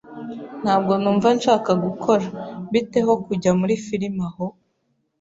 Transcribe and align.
Ntabwo 0.63 0.91
numva 1.01 1.27
nshaka 1.37 1.71
gukora 1.83 2.25
.Bite 2.71 2.99
ho 3.05 3.13
kujya 3.25 3.51
muri 3.59 3.73
firime 3.85 4.23
aho? 4.29 4.45